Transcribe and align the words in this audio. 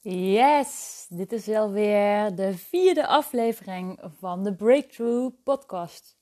Yes, 0.00 1.06
dit 1.10 1.32
is 1.32 1.48
alweer 1.48 2.34
de 2.34 2.56
vierde 2.56 3.06
aflevering 3.06 4.00
van 4.18 4.44
de 4.44 4.54
Breakthrough 4.54 5.36
Podcast. 5.42 6.16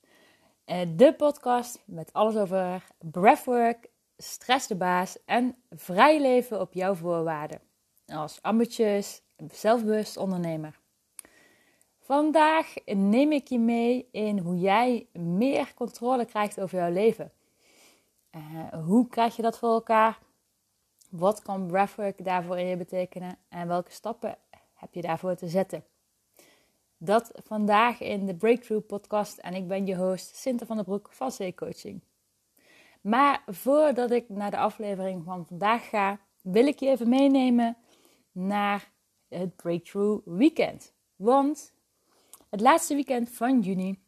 Eh, 0.65 0.81
de 0.95 1.13
podcast 1.13 1.83
met 1.85 2.13
alles 2.13 2.35
over 2.35 2.87
breathwork, 2.99 3.89
stress 4.17 4.67
de 4.67 4.75
baas 4.75 5.17
en 5.25 5.55
vrij 5.69 6.21
leven 6.21 6.61
op 6.61 6.73
jouw 6.73 6.93
voorwaarden. 6.93 7.61
Als 8.07 8.41
ambitieus, 8.41 9.21
zelfbewust 9.51 10.17
ondernemer. 10.17 10.79
Vandaag 11.99 12.73
neem 12.85 13.31
ik 13.31 13.47
je 13.47 13.59
mee 13.59 14.07
in 14.11 14.37
hoe 14.37 14.57
jij 14.57 15.07
meer 15.13 15.73
controle 15.73 16.25
krijgt 16.25 16.59
over 16.59 16.77
jouw 16.77 16.91
leven. 16.91 17.31
Uh, 18.31 18.83
hoe 18.85 19.07
krijg 19.07 19.35
je 19.35 19.41
dat 19.41 19.57
voor 19.57 19.71
elkaar? 19.71 20.19
Wat 21.09 21.41
kan 21.41 21.67
breathwork 21.67 22.23
daarvoor 22.23 22.57
in 22.57 22.65
je 22.65 22.77
betekenen 22.77 23.37
en 23.49 23.67
welke 23.67 23.91
stappen 23.91 24.37
heb 24.73 24.93
je 24.93 25.01
daarvoor 25.01 25.35
te 25.35 25.47
zetten? 25.47 25.83
Dat 26.97 27.31
vandaag 27.43 28.01
in 28.01 28.25
de 28.25 28.35
Breakthrough 28.35 28.85
Podcast 28.85 29.37
en 29.37 29.53
ik 29.53 29.67
ben 29.67 29.85
je 29.85 29.95
host 29.95 30.35
Sinter 30.35 30.67
van 30.67 30.75
der 30.75 30.85
Broek 30.85 31.09
van 31.11 31.31
C 31.37 31.55
Coaching. 31.55 32.01
Maar 33.01 33.43
voordat 33.45 34.11
ik 34.11 34.29
naar 34.29 34.51
de 34.51 34.57
aflevering 34.57 35.23
van 35.23 35.45
vandaag 35.45 35.89
ga, 35.89 36.19
wil 36.41 36.67
ik 36.67 36.79
je 36.79 36.87
even 36.87 37.09
meenemen 37.09 37.77
naar 38.31 38.91
het 39.27 39.55
Breakthrough 39.55 40.21
Weekend. 40.25 40.93
Want 41.15 41.73
het 42.49 42.61
laatste 42.61 42.93
weekend 42.93 43.31
van 43.31 43.59
juni 43.59 43.99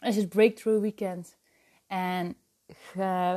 is 0.00 0.16
het 0.16 0.28
Breakthrough 0.28 0.80
Weekend. 0.80 1.36
En 1.86 2.36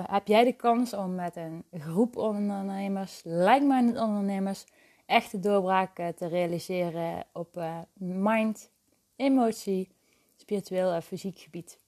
heb 0.07 0.27
jij 0.27 0.43
de 0.43 0.53
kans 0.53 0.93
om 0.93 1.15
met 1.15 1.35
een 1.35 1.63
groep 1.71 2.17
ondernemers, 2.17 3.21
like-minded 3.23 4.01
ondernemers, 4.01 4.65
echte 5.05 5.39
doorbraken 5.39 6.15
te 6.15 6.27
realiseren 6.27 7.25
op 7.33 7.57
uh, 7.57 7.77
mind, 7.97 8.71
emotie, 9.15 9.89
spiritueel 10.35 10.91
en 10.91 11.03
fysiek 11.03 11.39
gebied. 11.39 11.79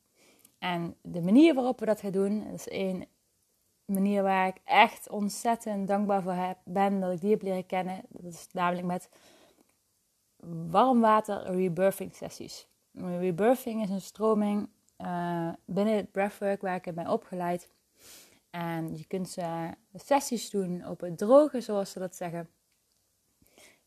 En 0.60 0.96
de 1.02 1.22
manier 1.22 1.54
waarop 1.54 1.80
we 1.80 1.86
dat 1.86 2.00
gaan 2.00 2.12
doen, 2.12 2.48
is 2.54 2.68
één 2.68 3.06
manier 3.86 4.24
waar 4.24 4.48
ik 4.48 4.58
echt 4.64 5.10
ontzettend 5.10 5.88
dankbaar 5.88 6.22
voor 6.22 6.56
ben 6.64 7.00
dat 7.00 7.12
ik 7.12 7.22
die 7.22 7.32
heb 7.32 7.42
leren 7.42 7.66
kennen. 7.66 8.02
Dat 8.10 8.34
is 8.34 8.48
namelijk 8.52 8.88
met 8.88 9.10
warm 10.70 11.02
water 11.02 11.44
rebirthing 11.44 12.16
sessies. 12.16 12.68
Rebirthing 12.92 13.84
is 13.84 13.90
een 13.90 14.02
stroming 14.02 14.70
uh, 14.98 15.50
binnen 15.66 15.96
het 15.96 16.12
breathwork 16.12 16.62
waar 16.62 16.76
ik 16.76 16.86
heb 16.86 16.96
ben 16.96 17.08
opgeleid. 17.08 17.70
En 18.50 18.98
je 18.98 19.06
kunt 19.06 19.38
uh, 19.38 19.68
sessies 19.94 20.50
doen 20.50 20.88
op 20.88 21.00
het 21.00 21.18
droge, 21.18 21.62
zoals 21.62 21.92
ze 21.92 22.00
dat 22.00 22.16
zeggen. 22.16 22.50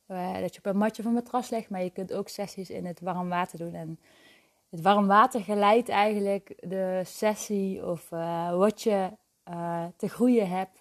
Uh, 0.06 0.40
dat 0.40 0.54
je 0.54 0.58
op 0.58 0.66
een 0.66 0.76
matje 0.76 1.02
van 1.02 1.12
matras 1.12 1.50
legt, 1.50 1.70
maar 1.70 1.82
je 1.82 1.90
kunt 1.90 2.12
ook 2.12 2.28
sessies 2.28 2.70
in 2.70 2.86
het 2.86 3.00
warm 3.00 3.28
water 3.28 3.58
doen. 3.58 3.74
En 3.74 4.00
het 4.68 4.80
warm 4.80 5.06
water 5.06 5.40
geleidt 5.40 5.88
eigenlijk 5.88 6.54
de 6.60 7.02
sessie 7.04 7.86
of 7.86 8.08
wat 8.50 8.82
je 8.82 9.10
te 9.96 10.08
groeien 10.08 10.48
hebt, 10.48 10.78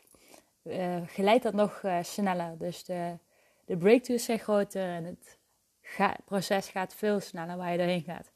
geleidt 1.06 1.44
dat 1.44 1.54
nog 1.54 1.84
sneller. 2.02 2.58
Dus 2.58 2.84
de, 2.84 3.18
de 3.66 3.78
breakthroughs 3.78 4.26
zijn 4.26 4.40
groter 4.40 4.90
en 4.90 5.04
het 5.04 5.38
proces 6.26 6.70
gaat 6.70 6.96
veel 6.96 7.20
sneller 7.20 7.58
waar 7.58 7.72
je 7.72 7.78
doorheen 7.78 8.04
gaat 8.04 8.32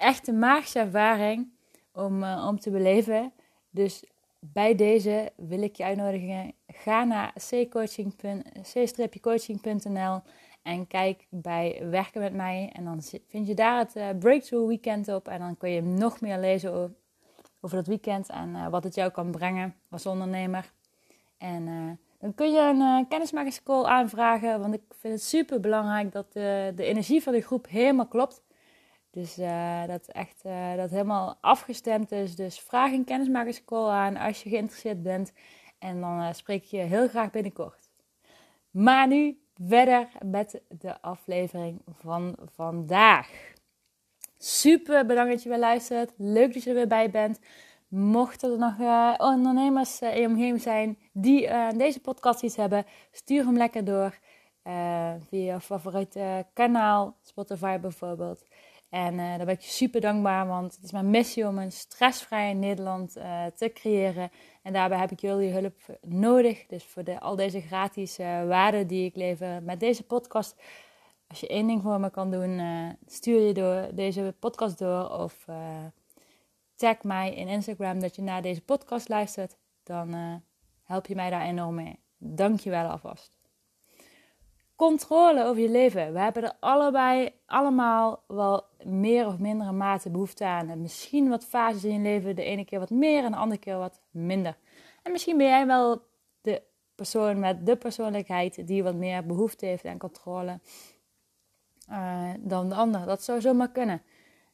echt 0.00 0.28
een 0.28 0.38
magische 0.38 0.78
ervaring 0.78 1.48
om, 1.92 2.22
uh, 2.22 2.46
om 2.48 2.60
te 2.60 2.70
beleven. 2.70 3.32
Dus 3.70 4.04
bij 4.38 4.74
deze 4.74 5.32
wil 5.36 5.62
ik 5.62 5.76
je 5.76 5.84
uitnodigen. 5.84 6.52
Ga 6.66 7.04
naar 7.04 7.32
c-coaching.nl 7.32 10.20
en 10.62 10.86
kijk 10.86 11.26
bij 11.28 11.82
Werken 11.90 12.20
met 12.20 12.34
mij. 12.34 12.70
En 12.72 12.84
dan 12.84 13.02
vind 13.28 13.46
je 13.46 13.54
daar 13.54 13.78
het 13.78 13.96
uh, 13.96 14.08
Breakthrough 14.18 14.68
Weekend 14.68 15.08
op. 15.08 15.28
En 15.28 15.38
dan 15.38 15.56
kun 15.56 15.70
je 15.70 15.82
nog 15.82 16.20
meer 16.20 16.38
lezen 16.38 16.96
over, 17.60 17.76
dat 17.76 17.86
weekend 17.86 18.28
en 18.28 18.48
uh, 18.48 18.68
wat 18.68 18.84
het 18.84 18.94
jou 18.94 19.10
kan 19.10 19.30
brengen 19.30 19.74
als 19.90 20.06
ondernemer. 20.06 20.72
En 21.38 21.98
dan 22.18 22.34
kun 22.34 22.52
je 22.52 22.60
een 22.60 22.80
uh, 22.80 23.00
kennismakingscall 23.08 23.84
aanvragen. 23.84 24.60
Want 24.60 24.74
ik 24.74 24.82
vind 24.98 25.14
het 25.14 25.22
super 25.22 25.60
belangrijk 25.60 26.12
dat 26.12 26.32
de 26.32 26.74
energie 26.76 27.22
van 27.22 27.32
de 27.32 27.40
groep 27.40 27.68
helemaal 27.68 28.06
klopt. 28.06 28.42
Dus 29.10 29.38
uh, 29.38 29.86
dat 29.86 30.06
echt 30.06 30.42
uh, 30.46 30.76
dat 30.76 30.90
helemaal 30.90 31.38
afgestemd 31.40 32.12
is. 32.12 32.36
Dus 32.36 32.60
vraag 32.60 32.92
een 32.92 33.04
kennismakerscall 33.04 33.88
aan 33.88 34.16
als 34.16 34.42
je 34.42 34.48
geïnteresseerd 34.48 35.02
bent. 35.02 35.32
En 35.78 36.00
dan 36.00 36.20
uh, 36.20 36.32
spreek 36.32 36.62
ik 36.62 36.68
je 36.68 36.78
heel 36.78 37.08
graag 37.08 37.30
binnenkort. 37.30 37.88
Maar 38.70 39.08
nu 39.08 39.40
verder 39.66 40.08
met 40.24 40.62
de 40.68 41.02
aflevering 41.02 41.82
van 41.98 42.36
vandaag. 42.54 43.30
Super 44.38 45.06
bedankt 45.06 45.32
dat 45.32 45.42
je 45.42 45.48
weer 45.48 45.58
luistert. 45.58 46.12
Leuk 46.16 46.52
dat 46.52 46.62
je 46.62 46.70
er 46.70 46.76
weer 46.76 46.86
bij 46.86 47.10
bent. 47.10 47.40
Mochten 47.88 48.52
er 48.52 48.58
nog 48.58 48.78
ondernemers 49.18 50.00
in 50.00 50.20
je 50.20 50.26
omgeving 50.26 50.60
zijn 50.60 50.98
die 51.12 51.48
deze 51.76 52.00
podcast 52.00 52.42
iets 52.42 52.56
hebben, 52.56 52.86
stuur 53.10 53.44
hem 53.44 53.56
lekker 53.56 53.84
door 53.84 54.18
via 55.28 55.52
je 55.54 55.60
favoriete 55.60 56.46
kanaal, 56.52 57.16
Spotify 57.22 57.78
bijvoorbeeld. 57.78 58.46
En 58.90 59.14
uh, 59.14 59.36
daar 59.36 59.46
ben 59.46 59.54
ik 59.54 59.60
super 59.60 60.00
dankbaar, 60.00 60.46
want 60.46 60.74
het 60.74 60.84
is 60.84 60.92
mijn 60.92 61.10
missie 61.10 61.46
om 61.46 61.58
een 61.58 61.72
stressvrij 61.72 62.54
Nederland 62.54 63.16
uh, 63.16 63.46
te 63.46 63.72
creëren. 63.72 64.30
En 64.62 64.72
daarbij 64.72 64.98
heb 64.98 65.10
ik 65.10 65.20
jullie 65.20 65.52
hulp 65.52 65.76
nodig. 66.00 66.66
Dus 66.66 66.84
voor 66.84 67.04
de, 67.04 67.20
al 67.20 67.36
deze 67.36 67.60
gratis 67.60 68.18
uh, 68.18 68.46
waarden 68.46 68.86
die 68.86 69.04
ik 69.04 69.16
lever 69.16 69.62
met 69.62 69.80
deze 69.80 70.02
podcast. 70.02 70.62
Als 71.28 71.40
je 71.40 71.48
één 71.48 71.66
ding 71.66 71.82
voor 71.82 72.00
me 72.00 72.10
kan 72.10 72.30
doen, 72.30 72.60
stuur 73.06 73.40
je 73.40 73.52
door 73.52 73.88
deze 73.94 74.34
podcast 74.38 74.78
door. 74.78 75.10
Of 75.10 75.44
tag 76.74 77.02
mij 77.02 77.34
in 77.34 77.48
Instagram 77.48 78.00
dat 78.00 78.16
je 78.16 78.22
naar 78.22 78.42
deze 78.42 78.62
podcast 78.62 79.08
luistert. 79.08 79.56
Dan 79.82 80.42
help 80.82 81.06
je 81.06 81.14
mij 81.14 81.30
daar 81.30 81.42
enorm 81.42 81.74
mee. 81.74 81.98
Dank 82.18 82.60
je 82.60 82.70
wel 82.70 82.86
alvast 82.86 83.39
controle 84.80 85.44
over 85.44 85.62
je 85.62 85.68
leven. 85.68 86.12
We 86.12 86.18
hebben 86.18 86.42
er 86.42 86.52
allebei 86.60 87.30
allemaal 87.46 88.22
wel 88.26 88.64
meer 88.84 89.26
of 89.26 89.38
mindere 89.38 89.72
mate 89.72 90.10
behoefte 90.10 90.44
aan. 90.44 90.68
En 90.68 90.80
misschien 90.80 91.28
wat 91.28 91.44
fases 91.44 91.84
in 91.84 91.92
je 91.92 91.98
leven, 91.98 92.36
de 92.36 92.42
ene 92.42 92.64
keer 92.64 92.78
wat 92.78 92.90
meer 92.90 93.24
en 93.24 93.30
de 93.30 93.36
andere 93.36 93.60
keer 93.60 93.78
wat 93.78 94.00
minder. 94.10 94.56
En 95.02 95.12
misschien 95.12 95.36
ben 95.36 95.46
jij 95.46 95.66
wel 95.66 96.02
de 96.40 96.62
persoon 96.94 97.38
met 97.38 97.66
de 97.66 97.76
persoonlijkheid 97.76 98.66
die 98.66 98.82
wat 98.82 98.94
meer 98.94 99.26
behoefte 99.26 99.66
heeft 99.66 99.84
aan 99.84 99.98
controle 99.98 100.60
uh, 101.90 102.30
dan 102.38 102.68
de 102.68 102.74
ander. 102.74 103.06
Dat 103.06 103.22
zou 103.22 103.40
zomaar 103.40 103.70
kunnen. 103.70 104.02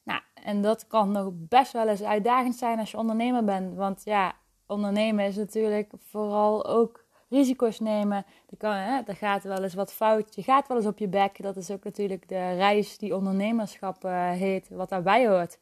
Nou, 0.03 0.20
en 0.34 0.62
dat 0.62 0.86
kan 0.86 1.12
nog 1.12 1.31
best 1.32 1.72
wel 1.72 1.88
eens 1.88 2.03
uitdagend 2.03 2.54
zijn 2.54 2.78
als 2.78 2.91
je 2.91 2.97
ondernemer 2.98 3.44
bent. 3.44 3.75
Want 3.75 4.04
ja, 4.04 4.34
ondernemen 4.66 5.25
is 5.25 5.36
natuurlijk 5.36 5.92
vooral 5.98 6.66
ook 6.66 7.05
risico's 7.28 7.81
nemen. 7.81 8.25
Er, 8.50 8.56
kan, 8.56 8.75
hè, 8.75 9.14
gaat 9.14 9.42
wel 9.42 9.62
eens 9.62 9.75
wat 9.75 9.92
fout. 9.92 10.34
Je 10.34 10.42
gaat 10.42 10.69
wel 10.69 10.76
eens 10.76 10.87
op 10.87 10.98
je 10.98 11.09
bek. 11.09 11.42
Dat 11.42 11.56
is 11.56 11.70
ook 11.70 11.84
natuurlijk 11.84 12.28
de 12.28 12.54
reis 12.54 12.98
die 12.98 13.14
ondernemerschap 13.14 14.04
uh, 14.04 14.31
heet, 14.31 14.69
wat 14.69 14.88
daarbij 14.88 15.28
hoort. 15.28 15.59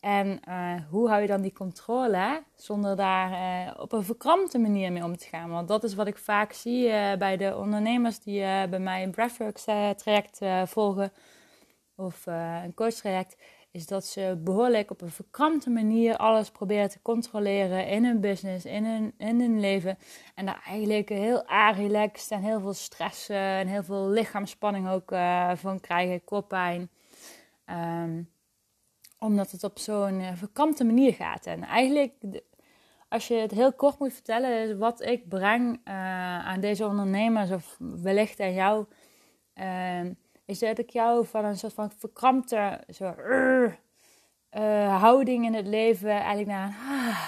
En 0.00 0.40
uh, 0.48 0.74
hoe 0.90 1.08
hou 1.08 1.20
je 1.20 1.26
dan 1.26 1.42
die 1.42 1.52
controle 1.52 2.16
hè? 2.16 2.38
zonder 2.54 2.96
daar 2.96 3.30
uh, 3.30 3.80
op 3.80 3.92
een 3.92 4.04
verkrampte 4.04 4.58
manier 4.58 4.92
mee 4.92 5.04
om 5.04 5.16
te 5.16 5.26
gaan? 5.26 5.50
Want 5.50 5.68
dat 5.68 5.84
is 5.84 5.94
wat 5.94 6.06
ik 6.06 6.18
vaak 6.18 6.52
zie 6.52 6.88
bij 7.16 7.36
de 7.36 7.56
ondernemers 7.56 8.18
die 8.18 8.40
bij 8.40 8.78
mij 8.78 9.02
een 9.02 9.10
breathwork 9.10 9.56
traject 9.96 10.38
volgen 10.64 11.12
of 11.96 12.26
een 12.64 12.74
coach 12.74 12.94
traject 12.94 13.36
is 13.78 13.86
dat 13.86 14.06
ze 14.06 14.40
behoorlijk 14.44 14.90
op 14.90 15.00
een 15.00 15.10
verkrampte 15.10 15.70
manier 15.70 16.16
alles 16.16 16.50
proberen 16.50 16.88
te 16.88 17.02
controleren 17.02 17.86
in 17.86 18.04
hun 18.04 18.20
business, 18.20 18.64
in 18.64 18.84
hun, 18.84 19.14
in 19.18 19.40
hun 19.40 19.60
leven. 19.60 19.98
En 20.34 20.46
daar 20.46 20.62
eigenlijk 20.66 21.08
heel 21.08 21.42
relaxed 21.74 22.30
en 22.30 22.42
heel 22.42 22.60
veel 22.60 22.74
stress 22.74 23.28
en 23.28 23.66
heel 23.66 23.82
veel 23.82 24.08
lichaamsspanning 24.08 24.88
ook 24.88 25.12
uh, 25.12 25.50
van 25.54 25.80
krijgen, 25.80 26.24
koppijn. 26.24 26.90
Um, 27.66 28.30
omdat 29.18 29.50
het 29.50 29.64
op 29.64 29.78
zo'n 29.78 30.20
uh, 30.20 30.28
verkrampte 30.34 30.84
manier 30.84 31.14
gaat. 31.14 31.46
En 31.46 31.62
eigenlijk, 31.64 32.12
als 33.08 33.28
je 33.28 33.34
het 33.34 33.50
heel 33.50 33.72
kort 33.72 33.98
moet 33.98 34.12
vertellen, 34.12 34.78
wat 34.78 35.02
ik 35.02 35.28
breng 35.28 35.80
aan 35.84 36.60
deze 36.60 36.86
ondernemers 36.86 37.50
of 37.50 37.76
wellicht 37.78 38.40
aan 38.40 38.52
jou 38.52 38.84
ehm, 39.54 40.12
is 40.48 40.58
dat 40.58 40.78
ik 40.78 40.90
jou 40.90 41.26
van 41.26 41.44
een 41.44 41.58
soort 41.58 41.72
van 41.72 41.90
verkrampte 41.90 42.80
zo, 42.94 43.14
uh, 44.50 45.00
houding 45.00 45.44
in 45.44 45.54
het 45.54 45.66
leven 45.66 46.10
eigenlijk 46.10 46.48
naar 46.48 46.66
een 46.66 47.08
uh, 47.08 47.18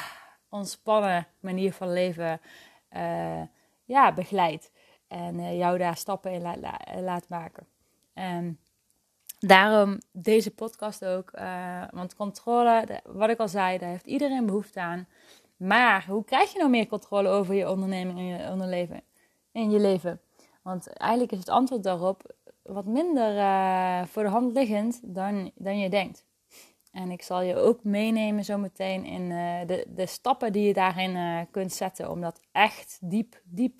ontspannen 0.49 1.27
manier 1.41 1.73
van 1.73 1.93
leven 1.93 2.41
uh, 2.97 3.43
ja, 3.85 4.13
begeleid. 4.13 4.73
En 5.09 5.57
jou 5.57 5.79
daar 5.79 5.97
stappen 5.97 6.33
in 6.33 6.43
laat, 6.43 6.59
laat 7.01 7.29
maken. 7.29 7.67
En 8.13 8.59
daarom 9.39 9.99
deze 10.13 10.55
podcast 10.55 11.05
ook. 11.05 11.31
want 11.91 12.15
controle, 12.15 13.01
wat 13.05 13.31
ik 13.31 13.39
al 13.39 13.49
zei, 13.49 13.79
daar 13.79 13.89
heeft 13.89 14.07
iedereen 14.07 14.47
behoefte 14.47 14.81
aan. 14.81 15.09
Maar 15.57 16.05
hoe 16.09 16.25
krijg 16.25 16.53
je 16.53 16.59
nou 16.59 16.71
meer 16.71 16.87
controle 16.87 17.29
over 17.29 17.55
je 17.55 17.71
onderneming 17.71 18.19
en 18.19 18.25
je 18.25 18.51
onderleven, 18.51 19.03
in 19.53 19.71
je 19.71 19.79
leven? 19.79 20.21
Want 20.63 20.87
eigenlijk 20.87 21.33
is 21.33 21.39
het 21.39 21.49
antwoord 21.49 21.83
daarop 21.83 22.35
wat 22.73 22.85
minder 22.85 23.37
uh, 23.37 24.05
voor 24.05 24.23
de 24.23 24.29
hand 24.29 24.53
liggend 24.53 25.01
dan, 25.03 25.51
dan 25.55 25.79
je 25.79 25.89
denkt. 25.89 26.25
En 26.93 27.11
ik 27.11 27.23
zal 27.23 27.41
je 27.43 27.57
ook 27.57 27.85
meenemen 27.85 28.45
zometeen 28.45 29.05
in 29.05 29.31
uh, 29.31 29.59
de, 29.67 29.87
de 29.89 30.07
stappen 30.07 30.53
die 30.53 30.67
je 30.67 30.73
daarin 30.73 31.11
uh, 31.11 31.41
kunt 31.51 31.73
zetten. 31.73 32.11
Om 32.11 32.21
dat 32.21 32.41
echt 32.53 32.99
diep, 33.01 33.41
diep, 33.45 33.79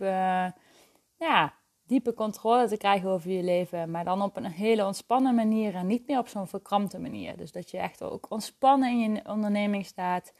ja, 1.17 1.55
diepe 1.87 2.15
controle 2.15 2.69
te 2.69 2.77
krijgen 2.77 3.09
over 3.11 3.31
je 3.31 3.43
leven. 3.43 3.91
Maar 3.91 4.05
dan 4.05 4.23
op 4.23 4.37
een 4.37 4.45
hele 4.45 4.87
ontspannen 4.87 5.35
manier 5.35 5.75
en 5.75 5.87
niet 5.87 6.07
meer 6.07 6.19
op 6.19 6.29
zo'n 6.29 6.47
verkrampte 6.47 6.99
manier. 6.99 7.37
Dus 7.37 7.53
dat 7.53 7.71
je 7.71 7.79
echt 7.79 8.03
ook 8.03 8.27
ontspannen 8.29 8.91
in 8.91 9.15
je 9.15 9.21
onderneming 9.25 9.87
staat. 9.87 10.33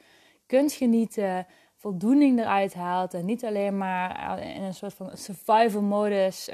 Kunt 0.45 0.73
genieten, 0.73 1.47
voldoening 1.75 2.39
eruit 2.39 2.73
haalt. 2.73 3.13
En 3.13 3.25
niet 3.25 3.45
alleen 3.45 3.77
maar 3.77 4.39
in 4.39 4.61
een 4.61 4.73
soort 4.73 4.93
van 4.93 5.17
survival 5.17 5.81
modus 5.81 6.49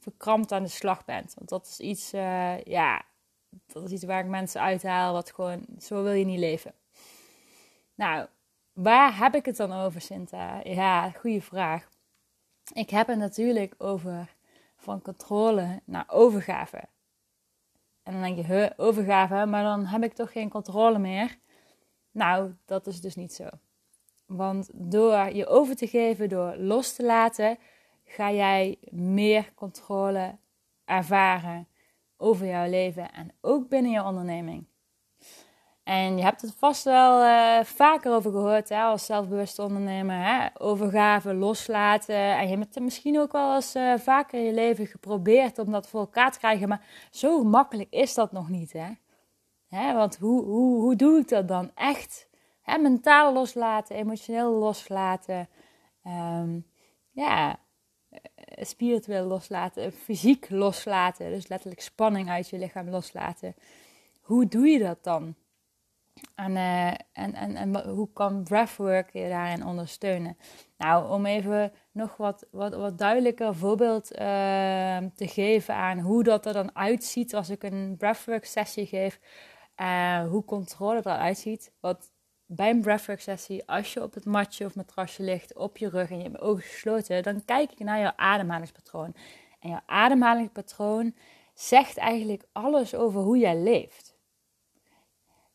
verkrampt 0.00 0.52
aan 0.52 0.62
de 0.62 0.68
slag 0.68 1.04
bent. 1.04 1.34
Want 1.34 1.48
dat 1.48 1.66
is 1.66 1.80
iets, 1.80 2.14
uh, 2.14 2.62
ja, 2.62 3.02
dat 3.66 3.84
is 3.84 3.90
iets 3.90 4.04
waar 4.04 4.24
ik 4.24 4.30
mensen 4.30 4.60
uithaal. 4.60 5.12
Wat 5.12 5.32
gewoon, 5.32 5.66
zo 5.78 6.02
wil 6.02 6.12
je 6.12 6.24
niet 6.24 6.38
leven. 6.38 6.74
Nou, 7.94 8.26
waar 8.72 9.16
heb 9.18 9.34
ik 9.34 9.44
het 9.44 9.56
dan 9.56 9.72
over, 9.72 10.00
Sinta? 10.00 10.60
Ja, 10.64 11.10
goede 11.10 11.40
vraag. 11.40 11.88
Ik 12.72 12.90
heb 12.90 13.06
het 13.06 13.18
natuurlijk 13.18 13.74
over 13.78 14.34
van 14.76 15.02
controle 15.02 15.80
naar 15.84 16.04
overgave. 16.08 16.88
En 18.02 18.12
dan 18.12 18.22
denk 18.22 18.36
je, 18.36 18.44
huh, 18.44 18.70
overgave, 18.76 19.46
maar 19.46 19.62
dan 19.62 19.86
heb 19.86 20.02
ik 20.02 20.12
toch 20.12 20.32
geen 20.32 20.50
controle 20.50 20.98
meer. 20.98 21.38
Nou, 22.10 22.54
dat 22.64 22.86
is 22.86 23.00
dus 23.00 23.14
niet 23.14 23.32
zo. 23.32 23.48
Want 24.26 24.70
door 24.72 25.34
je 25.34 25.46
over 25.46 25.76
te 25.76 25.86
geven, 25.86 26.28
door 26.28 26.56
los 26.56 26.92
te 26.92 27.04
laten, 27.04 27.58
ga 28.10 28.32
jij 28.32 28.78
meer 28.90 29.52
controle 29.54 30.38
ervaren 30.84 31.68
over 32.16 32.46
jouw 32.46 32.68
leven 32.68 33.12
en 33.12 33.32
ook 33.40 33.68
binnen 33.68 33.92
je 33.92 34.04
onderneming. 34.04 34.68
En 35.82 36.16
je 36.16 36.22
hebt 36.22 36.40
het 36.40 36.54
vast 36.58 36.84
wel 36.84 37.22
uh, 37.24 37.64
vaker 37.64 38.12
over 38.12 38.30
gehoord 38.30 38.68
hè, 38.68 38.82
als 38.82 39.06
zelfbewuste 39.06 39.62
ondernemer. 39.62 40.16
Hè? 40.16 40.46
Overgave, 40.58 41.34
loslaten. 41.34 42.14
En 42.14 42.48
je 42.48 42.56
hebt 42.56 42.74
het 42.74 42.84
misschien 42.84 43.18
ook 43.20 43.32
wel 43.32 43.54
eens 43.54 43.76
uh, 43.76 43.94
vaker 43.98 44.38
in 44.38 44.44
je 44.44 44.52
leven 44.52 44.86
geprobeerd 44.86 45.58
om 45.58 45.70
dat 45.70 45.88
voor 45.88 46.00
elkaar 46.00 46.32
te 46.32 46.38
krijgen. 46.38 46.68
Maar 46.68 46.86
zo 47.10 47.44
makkelijk 47.44 47.90
is 47.90 48.14
dat 48.14 48.32
nog 48.32 48.48
niet. 48.48 48.72
Hè? 48.72 48.88
Hè? 49.68 49.94
Want 49.94 50.16
hoe, 50.16 50.44
hoe, 50.44 50.80
hoe 50.80 50.96
doe 50.96 51.18
ik 51.18 51.28
dat 51.28 51.48
dan 51.48 51.70
echt? 51.74 52.28
Hè? 52.62 52.78
Mentaal 52.78 53.32
loslaten, 53.32 53.96
emotioneel 53.96 54.52
loslaten. 54.52 55.48
Um, 56.06 56.66
ja, 57.10 57.50
eh, 57.50 57.54
spiritueel 58.60 59.24
loslaten, 59.24 59.92
fysiek 59.92 60.50
loslaten, 60.50 61.30
dus 61.30 61.48
letterlijk 61.48 61.80
spanning 61.80 62.28
uit 62.28 62.48
je 62.48 62.58
lichaam 62.58 62.88
loslaten. 62.88 63.54
Hoe 64.20 64.48
doe 64.48 64.66
je 64.66 64.78
dat 64.78 65.04
dan? 65.04 65.34
En, 66.34 66.50
uh, 66.50 66.86
en, 67.12 67.34
en, 67.34 67.56
en 67.56 67.88
hoe 67.88 68.08
kan 68.12 68.42
breathwork 68.42 69.12
je 69.12 69.28
daarin 69.28 69.66
ondersteunen? 69.66 70.36
Nou, 70.76 71.10
om 71.10 71.26
even 71.26 71.72
nog 71.92 72.16
wat, 72.16 72.46
wat, 72.50 72.74
wat 72.74 72.98
duidelijker 72.98 73.54
voorbeeld 73.54 74.12
uh, 74.12 74.18
te 75.14 75.28
geven 75.28 75.74
aan 75.74 75.98
hoe 75.98 76.22
dat 76.22 76.46
er 76.46 76.52
dan 76.52 76.76
uitziet 76.76 77.34
als 77.34 77.50
ik 77.50 77.62
een 77.62 77.94
breathwork 77.98 78.44
sessie 78.44 78.86
geef. 78.86 79.20
Uh, 79.76 80.28
hoe 80.28 80.44
controle 80.44 80.98
eruit 80.98 81.38
ziet. 81.38 81.72
Wat 81.80 82.10
bij 82.52 82.70
een 82.70 82.80
breathwork 82.80 83.20
sessie, 83.20 83.68
als 83.68 83.92
je 83.92 84.02
op 84.02 84.14
het 84.14 84.24
matje 84.24 84.64
of 84.64 84.74
matrasje 84.74 85.22
ligt, 85.22 85.54
op 85.54 85.76
je 85.76 85.88
rug 85.88 86.10
en 86.10 86.16
je 86.16 86.22
hebt 86.22 86.40
ogen 86.40 86.62
gesloten, 86.62 87.22
dan 87.22 87.44
kijk 87.44 87.72
ik 87.72 87.78
naar 87.78 87.98
jouw 88.00 88.12
ademhalingspatroon. 88.16 89.14
En 89.60 89.70
jouw 89.70 89.80
ademhalingspatroon 89.86 91.14
zegt 91.54 91.96
eigenlijk 91.96 92.44
alles 92.52 92.94
over 92.94 93.20
hoe 93.20 93.38
jij 93.38 93.56
leeft. 93.56 94.16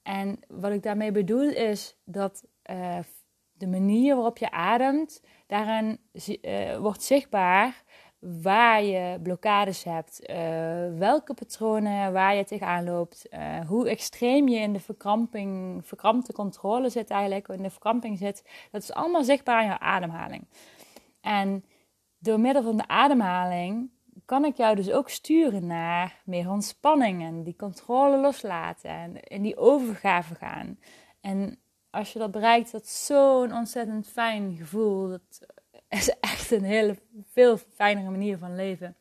En 0.01 0.39
wat 0.47 0.71
ik 0.71 0.83
daarmee 0.83 1.11
bedoel 1.11 1.49
is 1.49 1.97
dat 2.03 2.45
uh, 2.69 2.99
de 3.53 3.67
manier 3.67 4.15
waarop 4.15 4.37
je 4.37 4.51
ademt, 4.51 5.21
daarin 5.47 5.99
uh, 6.11 6.77
wordt 6.77 7.03
zichtbaar 7.03 7.83
waar 8.41 8.83
je 8.83 9.19
blokkades 9.23 9.83
hebt, 9.83 10.29
uh, 10.29 10.35
welke 10.97 11.33
patronen 11.33 12.13
waar 12.13 12.35
je 12.35 12.43
tegenaan 12.43 12.83
loopt, 12.83 13.27
uh, 13.29 13.59
hoe 13.67 13.89
extreem 13.89 14.47
je 14.47 14.59
in 14.59 14.73
de 14.73 14.79
verkramping, 14.79 15.81
verkrampte 15.87 16.33
controle 16.33 16.89
zit 16.89 17.09
eigenlijk, 17.09 17.47
in 17.47 17.61
de 17.61 17.69
verkramping 17.69 18.17
zit. 18.17 18.43
Dat 18.71 18.81
is 18.81 18.93
allemaal 18.93 19.23
zichtbaar 19.23 19.61
in 19.61 19.67
jouw 19.67 19.77
ademhaling. 19.77 20.47
En 21.21 21.65
door 22.19 22.39
middel 22.39 22.63
van 22.63 22.77
de 22.77 22.87
ademhaling 22.87 23.89
kan 24.25 24.45
ik 24.45 24.55
jou 24.55 24.75
dus 24.75 24.91
ook 24.91 25.09
sturen 25.09 25.65
naar 25.65 26.21
meer 26.25 26.49
ontspanning 26.49 27.23
en 27.23 27.43
die 27.43 27.55
controle 27.55 28.17
loslaten 28.17 28.89
en 28.89 29.19
in 29.23 29.41
die 29.41 29.57
overgave 29.57 30.35
gaan. 30.35 30.79
En 31.21 31.59
als 31.89 32.13
je 32.13 32.19
dat 32.19 32.31
bereikt, 32.31 32.71
dat 32.71 32.83
is 32.83 33.05
zo'n 33.05 33.53
ontzettend 33.53 34.07
fijn 34.07 34.55
gevoel. 34.55 35.09
Dat 35.09 35.45
is 35.89 36.19
echt 36.19 36.51
een 36.51 36.63
hele 36.63 36.97
veel 37.31 37.57
fijnere 37.57 38.09
manier 38.09 38.37
van 38.37 38.55
leven. 38.55 38.95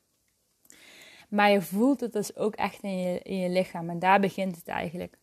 Maar 1.29 1.51
je 1.51 1.63
voelt 1.63 2.01
het 2.01 2.13
dus 2.13 2.37
ook 2.37 2.55
echt 2.55 2.83
in 2.83 2.99
je, 2.99 3.19
in 3.19 3.39
je 3.39 3.49
lichaam. 3.49 3.91
En 3.91 3.99
daar 3.99 4.21
begint 4.21 4.57
het 4.57 4.69
eigenlijk. 4.69 5.19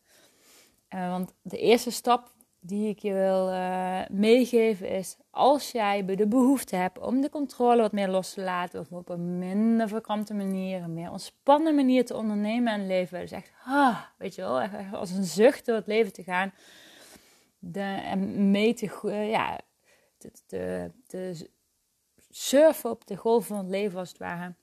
Uh, 0.89 1.09
want 1.09 1.33
de 1.41 1.57
eerste 1.57 1.91
stap 1.91 2.31
die 2.59 2.89
ik 2.89 2.99
je 2.99 3.13
wil 3.13 3.49
uh, 3.49 3.99
meegeven 4.09 4.89
is: 4.89 5.17
als 5.29 5.71
jij 5.71 6.05
de 6.05 6.27
behoefte 6.27 6.75
hebt 6.75 6.99
om 6.99 7.21
de 7.21 7.29
controle 7.29 7.81
wat 7.81 7.91
meer 7.91 8.09
los 8.09 8.33
te 8.33 8.41
laten, 8.41 8.79
of 8.79 8.91
op 8.91 9.09
een 9.09 9.37
minder 9.37 9.87
verkrampte 9.87 10.33
manier, 10.33 10.81
een 10.81 10.93
meer 10.93 11.11
ontspannen 11.11 11.75
manier 11.75 12.05
te 12.05 12.15
ondernemen 12.15 12.73
en 12.73 12.87
leven, 12.87 13.19
dus 13.19 13.31
echt, 13.31 13.51
ah, 13.65 13.99
weet 14.17 14.35
je 14.35 14.41
wel, 14.41 14.61
als 14.93 15.11
een 15.11 15.23
zucht 15.23 15.65
door 15.65 15.75
het 15.75 15.87
leven 15.87 16.13
te 16.13 16.23
gaan, 16.23 16.53
de, 17.59 18.01
en 18.03 18.51
mee 18.51 18.73
te, 18.73 18.99
uh, 19.05 19.29
ja, 19.29 19.59
te, 20.45 21.49
surfen 22.29 22.89
op 22.89 23.07
de 23.07 23.15
golf 23.15 23.45
van 23.45 23.57
het 23.57 23.69
leven 23.69 23.99
als 23.99 24.09
het 24.09 24.17
ware. 24.17 24.53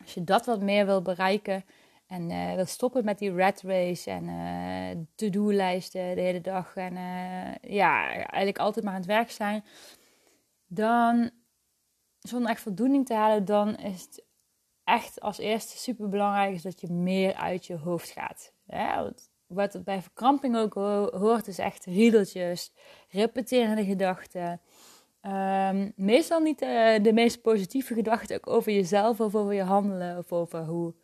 Als 0.00 0.14
je 0.14 0.24
dat 0.24 0.46
wat 0.46 0.60
meer 0.60 0.86
wil 0.86 1.02
bereiken 1.02 1.64
en 2.06 2.30
uh, 2.30 2.54
wil 2.54 2.66
stoppen 2.66 3.04
met 3.04 3.18
die 3.18 3.36
rat 3.36 3.60
race 3.60 4.10
en 4.10 4.24
uh, 4.24 5.04
to-do-lijsten 5.14 6.14
de 6.14 6.20
hele 6.20 6.40
dag 6.40 6.76
en 6.76 6.92
uh, 6.92 7.72
ja, 7.74 8.08
eigenlijk 8.12 8.58
altijd 8.58 8.84
maar 8.84 8.94
aan 8.94 9.00
het 9.00 9.08
werk 9.08 9.30
zijn, 9.30 9.64
dan 10.66 11.30
zonder 12.18 12.50
echt 12.50 12.60
voldoening 12.60 13.06
te 13.06 13.14
halen, 13.14 13.44
dan 13.44 13.76
is 13.76 14.02
het 14.02 14.24
echt 14.84 15.20
als 15.20 15.38
eerste 15.38 15.78
super 15.78 16.08
belangrijk 16.08 16.62
dat 16.62 16.80
je 16.80 16.92
meer 16.92 17.34
uit 17.34 17.66
je 17.66 17.76
hoofd 17.76 18.10
gaat. 18.10 18.52
Ja, 18.66 19.12
wat 19.54 19.84
bij 19.84 20.02
verkramping 20.02 20.56
ook 20.56 20.74
hoort, 21.14 21.46
is 21.46 21.58
echt 21.58 21.84
riedeltjes, 21.84 22.72
repeterende 23.08 23.84
gedachten. 23.84 24.60
Um, 25.22 25.92
meestal 25.96 26.40
niet 26.40 26.62
uh, 26.62 27.02
de 27.02 27.12
meest 27.12 27.42
positieve 27.42 27.94
gedachten 27.94 28.36
ook 28.36 28.46
over 28.46 28.72
jezelf 28.72 29.20
of 29.20 29.34
over 29.34 29.52
je 29.52 29.62
handelen 29.62 30.18
of 30.18 30.32
over 30.32 30.64
hoe, 30.64 30.94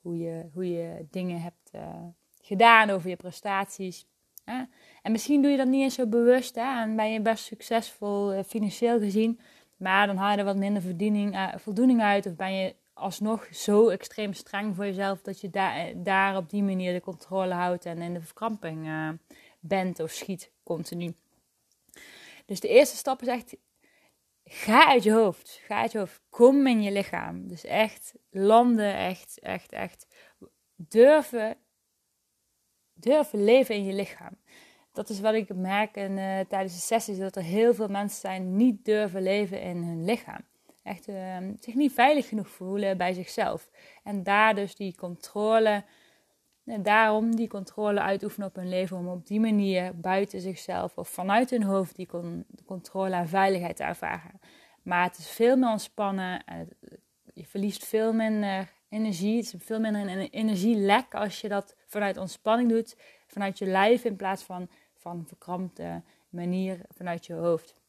hoe, 0.00 0.18
je, 0.18 0.48
hoe 0.52 0.70
je 0.70 1.06
dingen 1.10 1.40
hebt 1.40 1.70
uh, 1.74 1.80
gedaan, 2.40 2.90
over 2.90 3.10
je 3.10 3.16
prestaties. 3.16 4.06
Ja? 4.44 4.68
En 5.02 5.12
misschien 5.12 5.42
doe 5.42 5.50
je 5.50 5.56
dat 5.56 5.66
niet 5.66 5.82
eens 5.82 5.94
zo 5.94 6.06
bewust 6.06 6.54
hè? 6.54 6.82
en 6.82 6.96
ben 6.96 7.12
je 7.12 7.20
best 7.20 7.44
succesvol 7.44 8.34
uh, 8.34 8.40
financieel 8.46 8.98
gezien, 8.98 9.40
maar 9.76 10.06
dan 10.06 10.16
haal 10.16 10.32
je 10.32 10.38
er 10.38 10.44
wat 10.44 10.56
minder 10.56 10.82
voldoening 11.56 12.02
uit 12.02 12.26
of 12.26 12.36
ben 12.36 12.54
je 12.54 12.74
alsnog 13.00 13.48
zo 13.52 13.88
extreem 13.88 14.32
streng 14.32 14.76
voor 14.76 14.84
jezelf 14.84 15.22
dat 15.22 15.40
je 15.40 15.50
daar, 15.50 15.92
daar 15.96 16.36
op 16.36 16.50
die 16.50 16.62
manier 16.62 16.92
de 16.92 17.00
controle 17.00 17.54
houdt 17.54 17.84
en 17.86 18.02
in 18.02 18.14
de 18.14 18.20
verkramping 18.20 18.88
bent 19.60 20.00
of 20.00 20.10
schiet 20.10 20.52
continu. 20.62 21.14
Dus 22.46 22.60
de 22.60 22.68
eerste 22.68 22.96
stap 22.96 23.22
is 23.22 23.28
echt 23.28 23.54
Ga 24.52 24.86
uit 24.86 25.02
je 25.02 25.12
hoofd. 25.12 25.60
Ga 25.66 25.80
uit 25.80 25.92
je 25.92 25.98
hoofd. 25.98 26.20
Kom 26.28 26.66
in 26.66 26.82
je 26.82 26.92
lichaam. 26.92 27.48
Dus 27.48 27.64
echt 27.64 28.14
landen, 28.30 28.96
echt, 28.96 29.38
echt, 29.38 29.72
echt. 29.72 30.06
Durven, 30.74 31.56
durven 32.92 33.44
leven 33.44 33.74
in 33.74 33.84
je 33.84 33.92
lichaam. 33.92 34.38
Dat 34.92 35.08
is 35.08 35.20
wat 35.20 35.34
ik 35.34 35.54
merk 35.54 35.96
in, 35.96 36.16
uh, 36.16 36.40
tijdens 36.40 36.74
de 36.74 36.80
sessies, 36.80 37.18
dat 37.18 37.36
er 37.36 37.42
heel 37.42 37.74
veel 37.74 37.88
mensen 37.88 38.20
zijn 38.20 38.56
niet 38.56 38.84
durven 38.84 39.22
leven 39.22 39.60
in 39.60 39.82
hun 39.82 40.04
lichaam. 40.04 40.44
Echt 40.90 41.08
uh, 41.08 41.36
zich 41.60 41.74
niet 41.74 41.92
veilig 41.92 42.28
genoeg 42.28 42.48
voelen 42.48 42.96
bij 42.96 43.12
zichzelf. 43.12 43.70
En 44.02 44.22
daar 44.22 44.54
dus 44.54 44.74
die 44.74 44.94
controle, 44.94 45.84
en 46.64 46.82
daarom 46.82 47.36
die 47.36 47.48
controle 47.48 48.00
uitoefenen 48.00 48.48
op 48.48 48.54
hun 48.54 48.68
leven. 48.68 48.96
Om 48.96 49.08
op 49.08 49.26
die 49.26 49.40
manier 49.40 50.00
buiten 50.00 50.40
zichzelf 50.40 50.98
of 50.98 51.08
vanuit 51.08 51.50
hun 51.50 51.62
hoofd 51.62 51.96
die 51.96 52.06
con 52.06 52.46
controle 52.66 53.14
en 53.14 53.28
veiligheid 53.28 53.76
te 53.76 53.82
ervaren. 53.82 54.40
Maar 54.82 55.04
het 55.04 55.18
is 55.18 55.28
veel 55.28 55.56
meer 55.56 55.70
ontspannen. 55.70 56.44
Je 57.34 57.46
verliest 57.46 57.84
veel 57.84 58.12
minder 58.12 58.72
energie. 58.88 59.36
Het 59.36 59.54
is 59.54 59.54
veel 59.58 59.80
minder 59.80 60.00
een 60.00 60.28
energielek 60.30 61.14
als 61.14 61.40
je 61.40 61.48
dat 61.48 61.76
vanuit 61.86 62.16
ontspanning 62.16 62.68
doet. 62.68 62.96
Vanuit 63.26 63.58
je 63.58 63.66
lijf 63.66 64.04
in 64.04 64.16
plaats 64.16 64.42
van 64.42 64.68
van 64.94 65.24
verkrampte 65.26 66.02
manier 66.28 66.80
vanuit 66.88 67.26
je 67.26 67.32
hoofd. 67.32 67.79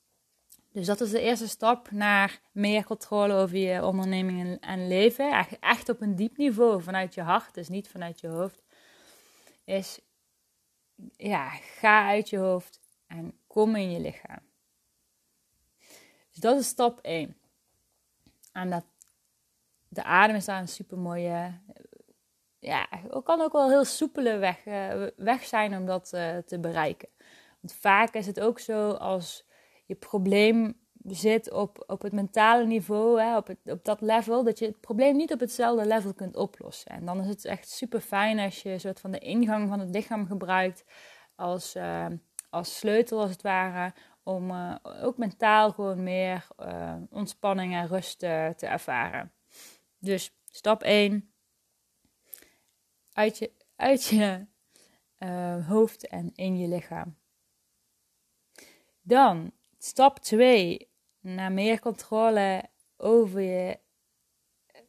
Dus 0.73 0.85
dat 0.85 1.01
is 1.01 1.11
de 1.11 1.21
eerste 1.21 1.47
stap 1.47 1.91
naar 1.91 2.41
meer 2.51 2.83
controle 2.83 3.33
over 3.33 3.57
je 3.57 3.85
onderneming 3.85 4.61
en 4.61 4.87
leven. 4.87 5.47
Echt, 5.59 5.89
op 5.89 6.01
een 6.01 6.15
diep 6.15 6.37
niveau, 6.37 6.81
vanuit 6.81 7.13
je 7.13 7.21
hart, 7.21 7.53
dus 7.53 7.69
niet 7.69 7.89
vanuit 7.89 8.19
je 8.19 8.27
hoofd. 8.27 8.63
Is, 9.63 9.99
ja, 11.15 11.49
ga 11.49 12.07
uit 12.07 12.29
je 12.29 12.37
hoofd 12.37 12.79
en 13.07 13.39
kom 13.47 13.75
in 13.75 13.91
je 13.91 13.99
lichaam. 13.99 14.39
Dus 16.29 16.39
dat 16.39 16.59
is 16.59 16.67
stap 16.67 16.99
1. 16.99 17.37
En 18.51 18.69
dat, 18.69 18.85
de 19.87 20.03
adem 20.03 20.35
is 20.35 20.45
daar 20.45 20.59
een 20.59 20.67
super 20.67 20.97
mooie, 20.97 21.59
ja, 22.59 22.87
kan 23.23 23.41
ook 23.41 23.51
wel 23.51 23.69
heel 23.69 23.85
soepele 23.85 24.37
weg, 24.37 24.65
eh, 24.65 25.03
weg 25.15 25.45
zijn 25.45 25.77
om 25.77 25.85
dat 25.85 26.11
uh, 26.13 26.37
te 26.37 26.59
bereiken. 26.59 27.09
Want 27.61 27.73
vaak 27.73 28.13
is 28.13 28.25
het 28.25 28.39
ook 28.39 28.59
zo 28.59 28.91
als 28.91 29.49
je 29.91 29.97
probleem 29.97 30.79
zit 31.03 31.51
op, 31.51 31.83
op 31.87 32.01
het 32.01 32.13
mentale 32.13 32.65
niveau, 32.65 33.21
hè, 33.21 33.37
op, 33.37 33.47
het, 33.47 33.59
op 33.65 33.85
dat 33.85 34.01
level, 34.01 34.43
dat 34.43 34.59
je 34.59 34.65
het 34.65 34.79
probleem 34.79 35.15
niet 35.15 35.33
op 35.33 35.39
hetzelfde 35.39 35.85
level 35.85 36.13
kunt 36.13 36.35
oplossen. 36.35 36.91
En 36.91 37.05
dan 37.05 37.19
is 37.19 37.27
het 37.27 37.45
echt 37.45 37.69
super 37.69 38.01
fijn 38.01 38.39
als 38.39 38.61
je 38.61 38.79
soort 38.79 38.99
van 38.99 39.11
de 39.11 39.19
ingang 39.19 39.69
van 39.69 39.79
het 39.79 39.89
lichaam 39.89 40.27
gebruikt 40.27 40.83
als, 41.35 41.75
uh, 41.75 42.05
als 42.49 42.77
sleutel, 42.77 43.19
als 43.19 43.29
het 43.29 43.41
ware, 43.41 43.93
om 44.23 44.51
uh, 44.51 44.75
ook 45.01 45.17
mentaal 45.17 45.71
gewoon 45.71 46.03
meer 46.03 46.47
uh, 46.59 46.95
ontspanning 47.09 47.73
en 47.73 47.87
rust 47.87 48.19
te 48.19 48.55
ervaren. 48.59 49.31
Dus 49.99 50.35
stap 50.49 50.83
1, 50.83 51.33
uit 53.13 53.37
je, 53.37 53.51
uit 53.75 54.05
je 54.05 54.45
hoofd 55.67 56.07
en 56.07 56.31
in 56.35 56.57
je 56.57 56.67
lichaam. 56.67 57.15
Dan 59.01 59.51
stap 59.83 60.19
2 60.19 60.89
naar 61.19 61.51
meer 61.51 61.79
controle 61.79 62.63
over 62.97 63.41
je 63.41 63.79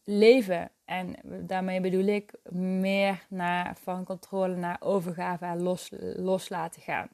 leven. 0.05 0.71
En 0.85 1.17
daarmee 1.47 1.81
bedoel 1.81 2.07
ik 2.07 2.33
meer 2.51 3.27
naar, 3.29 3.77
van 3.77 4.05
controle 4.05 4.57
naar 4.57 4.77
overgave 4.81 5.45
en 5.45 5.63
los, 6.17 6.49
laten 6.49 6.83
gaan. 6.83 7.09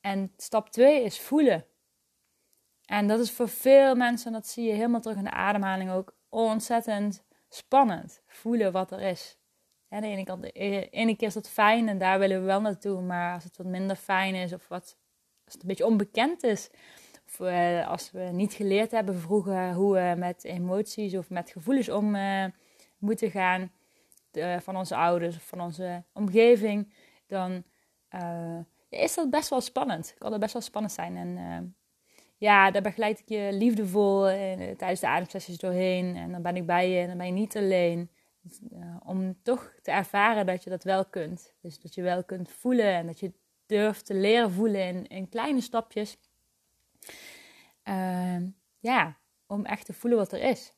En 0.00 0.32
stap 0.36 0.68
2 0.68 1.02
is 1.02 1.20
voelen. 1.20 1.66
En 2.84 3.08
dat 3.08 3.20
is 3.20 3.30
voor 3.30 3.48
veel 3.48 3.94
mensen, 3.94 4.32
dat 4.32 4.46
zie 4.46 4.64
je 4.64 4.72
helemaal 4.72 5.00
terug 5.00 5.16
in 5.16 5.24
de 5.24 5.30
ademhaling 5.30 5.90
ook, 5.90 6.14
ontzettend 6.28 7.24
spannend. 7.48 8.22
Voelen 8.26 8.72
wat 8.72 8.92
er 8.92 9.00
is. 9.00 9.38
En 9.88 10.00
de 10.00 10.06
ene, 10.06 10.24
kant, 10.24 10.42
de 10.42 10.52
ene 10.90 11.16
keer 11.16 11.28
is 11.28 11.34
dat 11.34 11.48
fijn 11.48 11.88
en 11.88 11.98
daar 11.98 12.18
willen 12.18 12.40
we 12.40 12.46
wel 12.46 12.60
naartoe. 12.60 13.00
Maar 13.00 13.34
als 13.34 13.44
het 13.44 13.56
wat 13.56 13.66
minder 13.66 13.96
fijn 13.96 14.34
is 14.34 14.52
of 14.52 14.68
wat, 14.68 14.96
als 15.50 15.58
het 15.58 15.62
een 15.62 15.68
beetje 15.68 15.92
onbekend 15.92 16.42
is, 16.42 16.70
of 17.26 17.40
uh, 17.40 17.88
als 17.88 18.10
we 18.10 18.20
niet 18.20 18.52
geleerd 18.52 18.90
hebben 18.90 19.18
vroeger 19.18 19.72
hoe 19.72 19.94
we 19.94 20.14
met 20.16 20.44
emoties 20.44 21.16
of 21.16 21.30
met 21.30 21.50
gevoelens 21.50 21.88
om 21.88 22.14
uh, 22.14 22.44
moeten 22.98 23.30
gaan 23.30 23.72
van 24.58 24.76
onze 24.76 24.96
ouders 24.96 25.36
of 25.36 25.46
van 25.46 25.60
onze 25.60 26.04
omgeving, 26.12 26.92
dan 27.26 27.64
uh, 28.10 28.58
is 28.88 29.14
dat 29.14 29.30
best 29.30 29.48
wel 29.48 29.60
spannend. 29.60 30.14
Kan 30.18 30.30
dat 30.30 30.40
best 30.40 30.52
wel 30.52 30.62
spannend 30.62 30.92
zijn. 30.92 31.16
En 31.16 31.74
ja, 32.36 32.70
daar 32.70 32.82
begeleid 32.82 33.18
ik 33.18 33.28
je 33.28 33.48
liefdevol 33.52 34.22
tijdens 34.76 35.00
de 35.00 35.06
ademsessies 35.06 35.58
doorheen. 35.58 36.16
En 36.16 36.32
dan 36.32 36.42
ben 36.42 36.56
ik 36.56 36.66
bij 36.66 36.90
je 36.90 37.00
en 37.00 37.08
dan 37.08 37.16
ben 37.16 37.26
je 37.26 37.32
niet 37.32 37.56
alleen. 37.56 38.10
om 39.04 39.42
toch 39.42 39.74
te 39.82 39.90
ervaren 39.90 40.46
dat 40.46 40.64
je 40.64 40.70
dat 40.70 40.84
wel 40.84 41.04
kunt. 41.04 41.54
Dus 41.60 41.80
dat 41.80 41.94
je 41.94 42.02
wel 42.02 42.24
kunt 42.24 42.50
voelen 42.50 42.92
en 42.94 43.06
dat 43.06 43.20
je 43.20 43.32
durft 43.70 44.06
te 44.06 44.14
leren 44.14 44.50
voelen 44.50 44.86
in, 44.86 45.06
in 45.06 45.28
kleine 45.28 45.60
stapjes. 45.60 46.18
Uh, 47.84 48.36
ja, 48.78 49.18
om 49.46 49.64
echt 49.64 49.86
te 49.86 49.92
voelen 49.92 50.18
wat 50.18 50.32
er 50.32 50.42
is. 50.42 50.72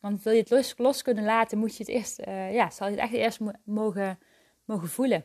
Want 0.00 0.22
wil 0.22 0.32
je 0.32 0.40
het 0.40 0.50
los, 0.50 0.74
los 0.76 1.02
kunnen 1.02 1.24
laten, 1.24 1.58
moet 1.58 1.76
je 1.76 1.84
het 1.84 1.92
eerst, 1.92 2.20
uh, 2.20 2.54
ja, 2.54 2.70
zal 2.70 2.86
je 2.86 2.92
het 2.92 3.02
echt 3.02 3.12
eerst 3.12 3.40
mogen, 3.64 4.18
mogen 4.64 4.88
voelen. 4.88 5.24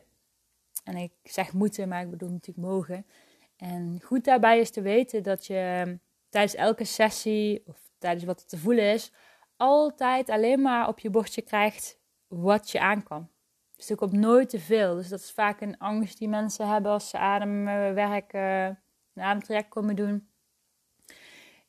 En 0.84 0.96
ik 0.96 1.12
zeg 1.22 1.52
moeten, 1.52 1.88
maar 1.88 2.02
ik 2.02 2.10
bedoel 2.10 2.30
natuurlijk 2.30 2.66
mogen. 2.66 3.06
En 3.56 4.00
goed 4.04 4.24
daarbij 4.24 4.60
is 4.60 4.70
te 4.70 4.82
weten 4.82 5.22
dat 5.22 5.46
je 5.46 5.98
tijdens 6.28 6.54
elke 6.54 6.84
sessie 6.84 7.62
of 7.66 7.90
tijdens 7.98 8.24
wat 8.24 8.40
er 8.40 8.46
te 8.46 8.58
voelen 8.58 8.92
is, 8.92 9.12
altijd 9.56 10.30
alleen 10.30 10.62
maar 10.62 10.88
op 10.88 10.98
je 10.98 11.10
bordje 11.10 11.42
krijgt 11.42 11.98
wat 12.26 12.70
je 12.70 12.80
aan 12.80 13.02
kan. 13.02 13.31
Dus 13.82 13.92
ook 13.92 14.00
op 14.00 14.12
nooit 14.12 14.48
te 14.48 14.58
veel. 14.58 14.94
Dus 14.94 15.08
dat 15.08 15.20
is 15.20 15.32
vaak 15.32 15.60
een 15.60 15.78
angst 15.78 16.18
die 16.18 16.28
mensen 16.28 16.68
hebben 16.68 16.92
als 16.92 17.08
ze 17.08 17.18
ademwerk, 17.18 18.32
uh, 18.32 18.64
een 18.64 19.22
ademtraject 19.22 19.68
komen 19.68 19.96
doen 19.96 20.30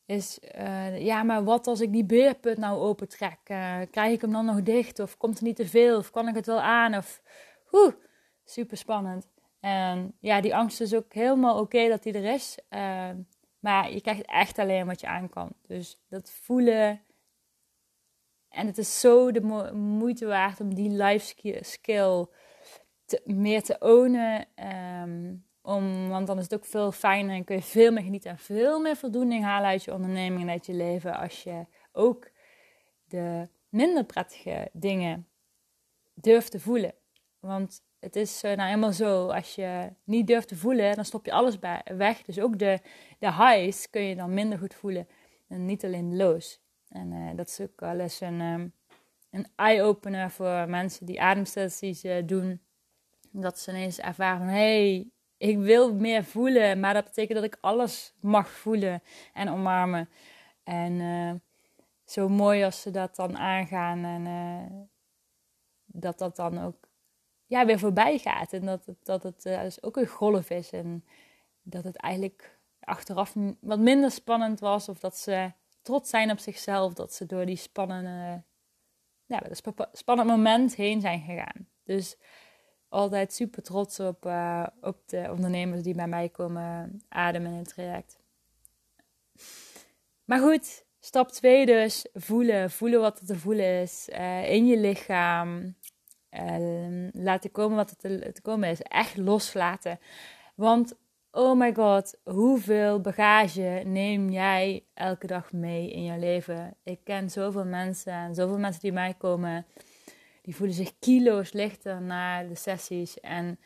is, 0.06 0.40
uh, 0.58 1.02
ja, 1.02 1.24
maar 1.24 1.44
wat 1.44 1.68
als 1.68 1.82
ik 1.82 1.92
die 1.92 2.06
beerput 2.06 2.58
nou 2.58 2.80
opentrek? 2.80 3.40
Uh, 3.48 3.82
krijg 3.92 4.14
ik 4.14 4.22
hem 4.22 4.32
dan 4.32 4.46
nog 4.46 4.64
dicht? 4.64 5.00
Of 5.00 5.18
komt 5.18 5.38
er 5.38 5.44
niet 5.44 5.56
te 5.56 5.68
veel? 5.68 5.98
Of 5.98 6.12
kan 6.12 6.28
ik 6.28 6.36
het 6.36 6.46
wel 6.46 6.62
aan? 6.62 6.96
Of, 6.96 7.22
oeh, 7.72 7.94
super 8.44 8.78
spannend. 8.78 9.28
En 9.60 10.16
ja, 10.20 10.42
die 10.42 10.56
angst 10.56 10.82
is 10.82 10.96
ook 10.96 11.14
helemaal 11.14 11.60
oké 11.60 11.90
dat 11.90 12.04
die 12.04 12.14
er 12.14 12.34
is. 12.34 12.58
Maar 13.60 13.92
je 13.92 14.02
krijgt 14.02 14.26
echt 14.26 14.60
alleen 14.60 14.86
wat 14.86 15.00
je 15.00 15.08
aan 15.08 15.30
kan. 15.30 15.54
Dus 15.68 16.00
dat 16.10 16.32
voelen. 16.32 17.02
En 18.54 18.68
het 18.68 18.78
is 18.78 19.00
zo 19.00 19.32
de 19.32 19.42
mo 19.42 19.74
moeite 19.74 20.26
waard 20.26 20.60
om 20.60 20.74
die 20.74 20.90
life 20.90 21.60
skill 21.62 22.26
te, 23.06 23.22
meer 23.26 23.64
te 23.64 23.76
ownen. 23.80 24.48
Um, 25.04 25.46
om, 25.62 26.10
want 26.10 26.28
dan 26.28 26.38
is 26.38 26.44
het 26.44 26.54
ook 26.54 26.66
veel 26.66 26.92
fijner 26.92 27.36
en 27.36 27.44
kun 27.44 27.56
je 27.56 27.62
veel 27.62 27.92
meer 27.92 28.04
genieten 28.04 28.30
en 28.30 28.38
veel 28.38 28.80
meer 28.80 28.96
voldoening 28.96 29.44
halen 29.44 29.70
uit 29.70 29.84
je 29.84 29.94
onderneming 29.94 30.42
en 30.42 30.50
uit 30.50 30.66
je 30.66 30.74
leven. 30.74 31.18
Als 31.18 31.44
je 31.44 31.66
ook 31.92 32.32
de 33.06 33.48
minder 33.70 34.04
prettige 34.04 34.70
dingen 34.74 35.28
durft 36.14 36.52
te 36.52 36.60
voelen. 36.60 36.94
Want 37.40 37.82
het 38.00 38.16
is 38.16 38.44
uh, 38.44 38.52
nou 38.52 38.70
helemaal 38.70 38.94
zo, 38.94 39.28
als 39.28 39.56
je 39.56 39.94
niet 40.04 40.28
durft 40.28 40.48
te 40.48 40.56
voelen, 40.56 40.96
dan 40.96 41.06
stop 41.06 41.26
je 41.26 41.32
alles 41.32 41.60
bij, 41.60 41.82
weg. 41.98 42.22
Dus 42.22 42.40
ook 42.40 42.60
de, 42.60 42.80
de 43.20 43.34
highs 43.34 43.90
kun 43.90 44.02
je 44.02 44.16
dan 44.16 44.34
minder 44.34 44.58
goed 44.58 44.74
voelen. 44.74 45.08
En 45.48 45.66
niet 45.66 45.86
alleen 45.86 46.10
de 46.10 46.16
lows. 46.16 46.63
En 46.94 47.12
uh, 47.12 47.30
dat 47.36 47.48
is 47.48 47.62
ook 47.62 47.80
wel 47.80 48.00
eens 48.00 48.20
een, 48.20 48.42
um, 48.42 48.74
een 49.30 49.48
eye-opener 49.56 50.32
voor 50.32 50.70
mensen 50.70 51.06
die 51.06 51.22
ademsessies 51.22 52.06
uh, 52.06 52.16
doen. 52.26 52.62
Dat 53.32 53.60
ze 53.60 53.72
ineens 53.72 54.00
ervaren 54.00 54.38
van, 54.38 54.48
hey, 54.48 55.08
ik 55.38 55.58
wil 55.58 55.94
meer 55.94 56.24
voelen, 56.24 56.80
maar 56.80 56.94
dat 56.94 57.04
betekent 57.04 57.36
dat 57.36 57.48
ik 57.48 57.58
alles 57.62 58.14
mag 58.20 58.50
voelen 58.50 59.02
en 59.34 59.50
omarmen. 59.50 60.10
En 60.64 60.92
uh, 60.92 61.32
zo 62.06 62.30
mooi 62.30 62.64
als 62.64 62.82
ze 62.82 62.92
dat 62.92 63.16
dan 63.16 63.38
aangaan 63.38 64.04
en 64.06 64.90
dat 65.86 66.18
dat 66.18 66.36
dan 66.36 66.64
ook 66.64 66.88
ja, 67.46 67.66
weer 67.66 67.80
voorbij 67.80 68.18
gaat. 68.18 68.54
En 68.54 68.66
dat 68.66 68.86
het, 68.86 69.06
dat 69.06 69.24
het 69.24 69.42
dus 69.42 69.84
ook 69.84 69.98
een 69.98 70.08
golf 70.08 70.50
is 70.50 70.72
en 70.72 71.06
dat 71.62 71.84
het 71.84 71.96
eigenlijk 71.96 72.60
achteraf 72.80 73.36
wat 73.60 73.80
minder 73.80 74.12
spannend 74.12 74.60
was. 74.60 74.90
Of 74.90 75.00
dat 75.00 75.18
ze 75.18 75.52
trots 75.84 76.10
zijn 76.10 76.32
op 76.32 76.40
zichzelf, 76.40 76.94
dat 76.94 77.14
ze 77.14 77.26
door 77.26 77.46
die 77.46 77.56
spannende, 77.56 78.44
ja, 79.26 79.40
dat 79.40 79.62
spannend 79.92 80.30
moment 80.30 80.76
heen 80.76 81.02
zijn 81.02 81.22
gegaan. 81.22 81.68
Dus 81.84 82.18
altijd 82.90 83.34
super 83.34 83.64
trots 83.64 84.00
op, 84.00 84.26
uh, 84.26 84.68
op 84.82 84.98
de 85.06 85.28
ondernemers 85.32 85.82
die 85.82 85.96
bij 85.96 86.08
mij 86.08 86.30
komen 86.30 87.02
ademen 87.10 87.52
in 87.52 87.58
het 87.58 87.68
traject. 87.68 88.20
Maar 90.26 90.40
goed, 90.40 90.86
stap 91.00 91.32
2 91.32 91.66
dus. 91.66 92.06
Voelen. 92.14 92.72
Voelen 92.72 93.00
wat 93.00 93.20
er 93.20 93.26
te 93.26 93.38
voelen 93.38 93.82
is. 93.82 94.10
Uh, 94.12 94.50
in 94.50 94.66
je 94.66 94.78
lichaam. 94.78 95.76
Uh, 96.32 97.10
laten 97.12 97.52
komen 97.52 97.78
wat 97.78 97.92
er 97.92 97.98
te, 98.34 98.42
komen 98.42 98.70
is. 98.70 98.82
Echt 98.82 99.18
loslaten. 99.18 100.00
Want, 100.56 100.94
oh 101.36 101.58
my 101.58 101.74
god, 101.74 102.20
hoeveel 102.24 103.02
bagage 103.02 103.82
neem 103.86 104.30
jij 104.30 104.86
elke 104.94 105.28
dag 105.28 105.52
mee 105.52 105.92
in 105.92 106.04
je 106.04 106.20
leven? 106.20 106.76
Ik 106.84 107.00
ken 107.04 107.30
zoveel 107.30 107.66
mensen 107.66 108.14
en 108.14 108.36
zoveel 108.36 108.60
mensen 108.60 108.82
die 108.82 108.92
mij 108.92 109.14
komen 109.14 109.66
die 110.42 110.56
voelen 110.56 110.76
zich 110.76 111.00
kilo's 111.00 111.52
lichter 111.52 112.02
na 112.02 112.44
de 112.44 112.56
sessies. 112.56 113.20
En 113.20 113.60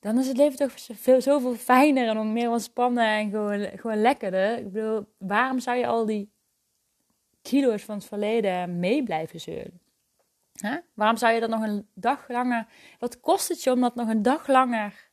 dan 0.00 0.18
is 0.18 0.28
het 0.28 0.36
leven 0.36 0.58
toch 0.58 0.72
veel, 0.76 1.20
zoveel 1.20 1.54
fijner 1.54 2.16
en 2.16 2.32
meer 2.32 2.50
ontspannen 2.50 3.06
en 3.06 3.30
gewoon, 3.30 3.68
gewoon 3.78 4.00
lekkerder. 4.00 4.58
Ik 4.58 4.72
bedoel, 4.72 5.06
waarom 5.18 5.58
zou 5.58 5.76
je 5.76 5.86
al 5.86 6.06
die 6.06 6.30
kilo's 7.42 7.82
van 7.82 7.94
het 7.94 8.04
verleden 8.04 8.78
mee 8.78 9.02
blijven 9.02 9.40
zeulen? 9.40 9.80
Huh? 10.60 10.76
Waarom 10.94 11.16
zou 11.16 11.34
je 11.34 11.40
dat 11.40 11.50
nog 11.50 11.62
een 11.62 11.88
dag 11.94 12.28
langer... 12.28 12.66
Wat 12.98 13.20
kost 13.20 13.48
het 13.48 13.62
je 13.62 13.72
om 13.72 13.80
dat 13.80 13.94
nog 13.94 14.08
een 14.08 14.22
dag 14.22 14.46
langer 14.46 15.05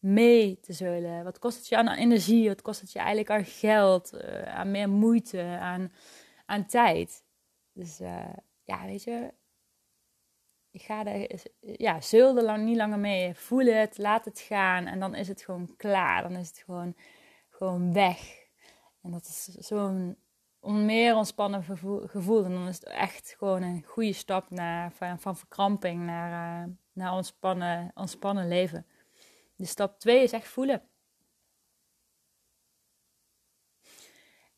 mee 0.00 0.60
te 0.60 0.72
zeulen? 0.72 1.24
Wat 1.24 1.38
kost 1.38 1.56
het 1.56 1.68
je 1.68 1.76
aan 1.76 1.88
energie? 1.88 2.48
Wat 2.48 2.62
kost 2.62 2.80
het 2.80 2.92
je 2.92 2.98
eigenlijk 2.98 3.30
aan 3.30 3.44
geld? 3.44 4.12
Uh, 4.14 4.42
aan 4.42 4.70
meer 4.70 4.88
moeite? 4.88 5.58
Aan, 5.60 5.92
aan 6.46 6.66
tijd? 6.66 7.24
Dus 7.72 8.00
uh, 8.00 8.34
ja, 8.64 8.84
weet 8.86 9.02
je 9.02 9.32
ik 10.70 10.82
ga 10.82 11.04
er, 11.04 11.40
ja, 11.60 12.00
zeul 12.00 12.36
er 12.36 12.42
lang, 12.42 12.64
niet 12.64 12.76
langer 12.76 12.98
mee. 12.98 13.34
Voel 13.34 13.66
het, 13.66 13.98
laat 13.98 14.24
het 14.24 14.40
gaan 14.40 14.86
en 14.86 15.00
dan 15.00 15.14
is 15.14 15.28
het 15.28 15.42
gewoon 15.42 15.74
klaar. 15.76 16.22
Dan 16.22 16.36
is 16.36 16.48
het 16.48 16.58
gewoon, 16.58 16.96
gewoon 17.48 17.92
weg. 17.92 18.48
En 19.02 19.10
dat 19.10 19.22
is 19.22 19.44
zo'n 19.44 20.16
meer 20.60 21.14
ontspannen 21.14 21.64
gevoel. 22.08 22.44
En 22.44 22.52
dan 22.52 22.68
is 22.68 22.74
het 22.74 22.84
echt 22.84 23.34
gewoon 23.38 23.62
een 23.62 23.84
goede 23.86 24.12
stap 24.12 24.50
naar, 24.50 24.92
van, 24.92 25.20
van 25.20 25.36
verkramping 25.36 26.04
naar, 26.04 26.68
naar 26.92 27.14
ontspannen, 27.14 27.90
ontspannen 27.94 28.48
leven. 28.48 28.86
De 29.60 29.66
stap 29.66 29.98
2 29.98 30.22
is 30.22 30.32
echt 30.32 30.48
voelen. 30.48 30.82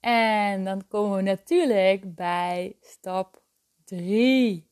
En 0.01 0.65
dan 0.65 0.89
komen 0.89 1.17
we 1.17 1.23
natuurlijk 1.23 2.15
bij 2.15 2.77
stap 2.81 3.43
3. 3.85 4.71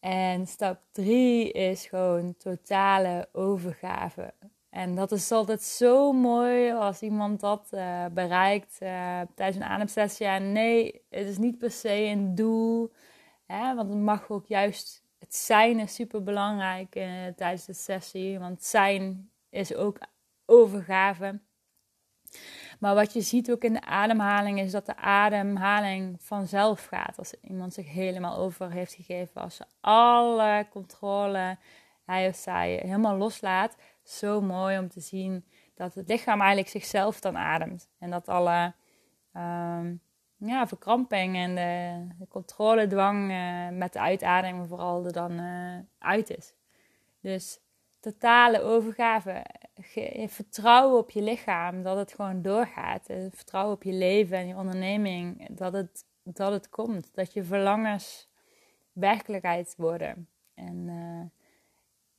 En 0.00 0.46
stap 0.46 0.80
3 0.92 1.52
is 1.52 1.86
gewoon 1.86 2.36
totale 2.36 3.28
overgave. 3.32 4.34
En 4.70 4.94
dat 4.94 5.12
is 5.12 5.32
altijd 5.32 5.62
zo 5.62 6.12
mooi 6.12 6.72
als 6.72 7.02
iemand 7.02 7.40
dat 7.40 7.68
uh, 7.70 8.06
bereikt 8.06 8.78
uh, 8.82 9.20
tijdens 9.34 9.56
een 9.56 9.70
ademsessie. 9.70 10.26
Ja, 10.26 10.38
nee, 10.38 11.02
het 11.10 11.28
is 11.28 11.38
niet 11.38 11.58
per 11.58 11.70
se 11.70 11.92
een 11.92 12.34
doel. 12.34 12.92
Hè, 13.46 13.74
want 13.74 13.88
het 13.88 13.98
mag 13.98 14.30
ook 14.30 14.46
juist, 14.46 15.05
het 15.18 15.34
zijn 15.34 15.78
is 15.78 15.94
super 15.94 16.22
belangrijk 16.22 16.96
uh, 16.96 17.26
tijdens 17.36 17.64
de 17.64 17.72
sessie. 17.72 18.38
Want 18.38 18.64
zijn 18.64 19.30
is 19.50 19.74
ook 19.74 19.98
overgave. 20.46 21.40
Maar 22.78 22.94
wat 22.94 23.12
je 23.12 23.20
ziet 23.20 23.50
ook 23.50 23.62
in 23.62 23.72
de 23.72 23.84
ademhaling 23.84 24.60
is 24.60 24.70
dat 24.70 24.86
de 24.86 24.96
ademhaling 24.96 26.16
vanzelf 26.22 26.84
gaat. 26.84 27.18
Als 27.18 27.34
iemand 27.40 27.74
zich 27.74 27.92
helemaal 27.92 28.36
over 28.36 28.70
heeft 28.70 28.94
gegeven. 28.94 29.40
Als 29.40 29.56
ze 29.56 29.64
alle 29.80 30.66
controle, 30.70 31.58
hij 32.04 32.28
of 32.28 32.36
zij, 32.36 32.80
helemaal 32.82 33.16
loslaat. 33.16 33.76
Zo 34.02 34.40
mooi 34.40 34.78
om 34.78 34.88
te 34.88 35.00
zien 35.00 35.44
dat 35.74 35.94
het 35.94 36.08
lichaam 36.08 36.38
eigenlijk 36.40 36.70
zichzelf 36.70 37.20
dan 37.20 37.36
ademt. 37.36 37.88
En 37.98 38.10
dat 38.10 38.28
alle 38.28 38.74
um, 39.34 40.00
ja, 40.36 40.66
verkramping 40.66 41.36
en 41.36 41.54
de, 41.54 42.06
de 42.18 42.28
controledwang 42.28 43.30
uh, 43.30 43.68
met 43.68 43.92
de 43.92 44.00
uitademing 44.00 44.68
vooral 44.68 45.04
er 45.04 45.12
dan 45.12 45.32
uh, 45.32 45.78
uit 45.98 46.36
is. 46.36 46.54
Dus 47.20 47.60
totale 48.00 48.60
overgave. 48.60 49.44
Vertrouwen 50.26 50.98
op 50.98 51.10
je 51.10 51.22
lichaam 51.22 51.82
dat 51.82 51.96
het 51.96 52.12
gewoon 52.12 52.42
doorgaat. 52.42 53.06
Vertrouwen 53.30 53.74
op 53.74 53.82
je 53.82 53.92
leven 53.92 54.36
en 54.36 54.46
je 54.46 54.56
onderneming 54.56 55.48
dat 55.50 55.72
het, 55.72 56.04
dat 56.22 56.52
het 56.52 56.68
komt. 56.68 57.14
Dat 57.14 57.32
je 57.32 57.44
verlangens 57.44 58.28
werkelijkheid 58.92 59.74
worden. 59.76 60.28
En 60.54 60.90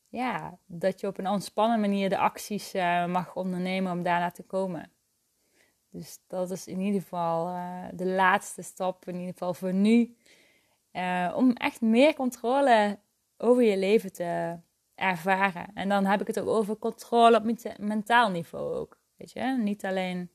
ja, 0.09 0.57
dat 0.65 0.99
je 0.99 1.07
op 1.07 1.17
een 1.17 1.27
ontspannen 1.27 1.79
manier 1.79 2.09
de 2.09 2.17
acties 2.17 2.73
mag 3.07 3.35
ondernemen 3.35 3.91
om 3.91 4.03
daarna 4.03 4.31
te 4.31 4.43
komen. 4.43 4.91
Dus 5.89 6.19
dat 6.27 6.51
is 6.51 6.67
in 6.67 6.79
ieder 6.79 7.01
geval 7.01 7.47
uh, 7.47 7.83
de 7.93 8.05
laatste 8.05 8.61
stap, 8.61 9.07
in 9.07 9.15
ieder 9.15 9.31
geval 9.31 9.53
voor 9.53 9.73
nu. 9.73 10.15
om 11.35 11.51
echt 11.51 11.81
meer 11.81 12.13
controle 12.13 12.99
over 13.37 13.63
je 13.63 13.77
leven 13.77 14.13
te 14.13 14.59
ervaren. 14.95 15.67
En 15.73 15.89
dan 15.89 16.05
heb 16.05 16.21
ik 16.21 16.27
het 16.27 16.39
ook 16.39 16.47
over 16.47 16.77
controle 16.77 17.37
op 17.37 17.77
mentaal 17.77 18.29
niveau 18.29 18.75
ook. 18.75 18.99
Weet 19.15 19.31
je, 19.31 19.57
niet 19.57 19.85
alleen, 19.85 20.31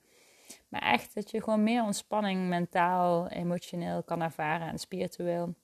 maar 0.68 0.82
echt 0.82 1.14
dat 1.14 1.30
je 1.30 1.42
gewoon 1.42 1.62
meer 1.62 1.82
ontspanning 1.82 2.48
mentaal, 2.48 3.28
emotioneel 3.28 4.02
kan 4.02 4.22
ervaren 4.22 4.68
en 4.68 4.78
spiritueel. 4.78 5.54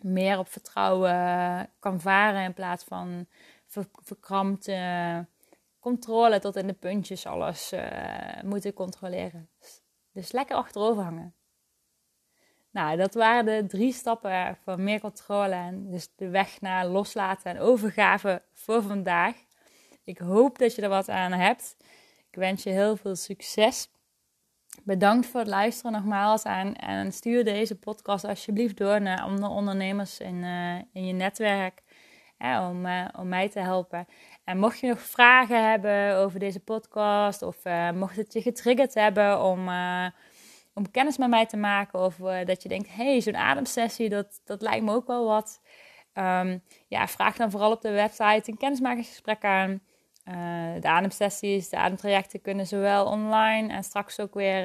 Meer 0.00 0.38
op 0.38 0.48
vertrouwen 0.48 1.70
kan 1.78 2.00
varen 2.00 2.44
in 2.44 2.54
plaats 2.54 2.84
van 2.84 3.26
ver 3.66 3.86
verkrampte 4.02 5.26
controle 5.84 6.38
tot 6.38 6.56
in 6.56 6.66
de 6.66 6.72
puntjes 6.72 7.26
alles 7.26 7.72
uh, 7.72 8.42
moeten 8.42 8.72
controleren. 8.72 9.48
Dus 10.12 10.32
lekker 10.32 10.56
achterover 10.56 11.02
hangen. 11.02 11.34
Nou, 12.70 12.96
dat 12.96 13.14
waren 13.14 13.44
de 13.44 13.64
drie 13.66 13.92
stappen 13.92 14.58
voor 14.62 14.80
meer 14.80 15.00
controle 15.00 15.54
en 15.54 15.90
dus 15.90 16.08
de 16.16 16.28
weg 16.28 16.60
naar 16.60 16.86
loslaten 16.86 17.50
en 17.50 17.60
overgave 17.60 18.42
voor 18.52 18.82
vandaag. 18.82 19.34
Ik 20.04 20.18
hoop 20.18 20.58
dat 20.58 20.74
je 20.74 20.82
er 20.82 20.88
wat 20.88 21.08
aan 21.08 21.32
hebt. 21.32 21.76
Ik 22.30 22.38
wens 22.38 22.62
je 22.62 22.70
heel 22.70 22.96
veel 22.96 23.16
succes. 23.16 23.90
Bedankt 24.82 25.26
voor 25.26 25.40
het 25.40 25.48
luisteren 25.48 25.92
nogmaals 25.92 26.42
en, 26.42 26.76
en 26.76 27.12
stuur 27.12 27.44
deze 27.44 27.78
podcast 27.78 28.24
alsjeblieft 28.24 28.76
door 28.76 29.00
naar 29.00 29.20
andere 29.20 29.52
ondernemers 29.52 30.20
in, 30.20 30.42
uh, 30.42 30.78
in 30.92 31.06
je 31.06 31.12
netwerk 31.12 31.82
om, 32.38 32.86
uh, 32.86 33.04
om 33.18 33.28
mij 33.28 33.48
te 33.48 33.60
helpen. 33.60 34.06
En 34.44 34.58
mocht 34.58 34.78
je 34.78 34.86
nog 34.86 35.00
vragen 35.00 35.70
hebben 35.70 36.16
over 36.16 36.38
deze 36.38 36.60
podcast 36.60 37.42
of 37.42 37.64
uh, 37.64 37.90
mocht 37.90 38.16
het 38.16 38.32
je 38.32 38.42
getriggerd 38.42 38.94
hebben 38.94 39.42
om 39.42 39.68
om 40.74 40.90
kennis 40.90 41.16
met 41.16 41.28
mij 41.28 41.46
te 41.46 41.56
maken. 41.56 42.00
Of 42.00 42.18
uh, 42.18 42.44
dat 42.44 42.62
je 42.62 42.68
denkt, 42.68 42.94
hey, 42.94 43.20
zo'n 43.20 43.36
ademsessie, 43.36 44.08
dat, 44.08 44.40
dat 44.44 44.62
lijkt 44.62 44.84
me 44.84 44.92
ook 44.92 45.06
wel 45.06 45.24
wat. 45.24 45.60
Um, 46.14 46.62
ja, 46.88 47.08
vraag 47.08 47.36
dan 47.36 47.50
vooral 47.50 47.72
op 47.72 47.82
de 47.82 47.90
website 47.90 48.50
een 48.50 48.56
kennismakingsgesprek 48.56 49.44
aan. 49.44 49.80
De 50.80 50.88
ademsessies, 50.88 51.68
de 51.68 51.76
ademtrajecten 51.76 52.40
kunnen 52.40 52.66
zowel 52.66 53.06
online 53.06 53.72
en 53.72 53.84
straks 53.84 54.20
ook 54.20 54.34
weer 54.34 54.62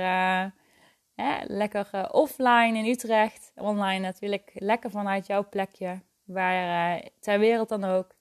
lekker 1.48 2.12
offline 2.12 2.78
in 2.78 2.86
Utrecht. 2.86 3.52
Online 3.56 4.00
natuurlijk 4.00 4.52
lekker 4.54 4.92
vanuit 4.92 5.28
jouw 5.28 5.50
plekje, 5.50 6.02
waar 6.24 7.02
ter 7.20 7.40
wereld 7.40 7.70
dan 7.70 7.84
ook. 7.84 8.16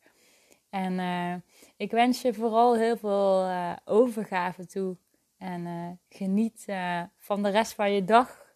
En 0.71 1.45
ik 1.77 1.91
wens 1.91 2.23
je 2.23 2.35
vooral 2.35 2.77
heel 2.77 2.97
veel 2.97 3.51
overgave 3.85 4.67
toe 4.67 4.97
en 5.39 5.67
uh, 5.67 5.91
geniet 6.09 6.65
uh, 6.67 7.03
van 7.17 7.43
de 7.43 7.49
rest 7.49 7.75
van 7.75 7.93
je 7.93 8.05
dag 8.05 8.47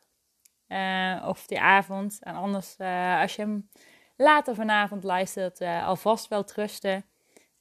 uh, 0.68 1.25
of 1.29 1.46
die 1.46 1.61
avond. 1.61 2.18
En 2.22 2.35
anders, 2.35 2.79
als 3.20 3.37
je 3.37 3.42
hem 3.42 3.68
later 4.16 4.55
vanavond 4.55 5.05
luistert, 5.05 5.61
alvast 5.61 6.29
wel 6.29 6.44
trusten. 6.44 7.05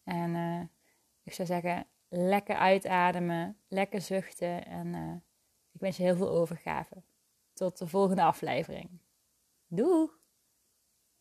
En 0.03 0.35
ik 1.23 1.33
zou 1.33 1.47
zeggen, 1.47 1.85
lekker 2.09 2.55
uitademen, 2.55 3.57
lekker 3.67 4.01
zuchten. 4.01 4.65
En 4.65 5.23
ik 5.71 5.79
wens 5.79 5.97
je 5.97 6.03
heel 6.03 6.15
veel 6.15 6.29
overgave. 6.29 7.01
Tot 7.53 7.77
de 7.77 7.87
volgende 7.87 8.23
aflevering. 8.23 8.89
Doei! 9.67 10.19